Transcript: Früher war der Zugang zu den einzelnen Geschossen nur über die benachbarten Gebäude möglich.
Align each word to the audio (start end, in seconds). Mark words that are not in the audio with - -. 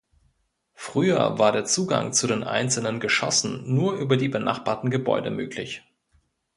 Früher 0.73 1.37
war 1.37 1.51
der 1.51 1.65
Zugang 1.65 2.11
zu 2.11 2.25
den 2.25 2.43
einzelnen 2.43 2.99
Geschossen 2.99 3.71
nur 3.71 3.93
über 3.97 4.17
die 4.17 4.29
benachbarten 4.29 4.89
Gebäude 4.89 5.29
möglich. 5.29 5.83